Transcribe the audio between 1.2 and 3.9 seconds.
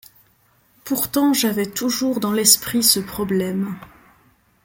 j'avais toujours dans l'esprit ce problème: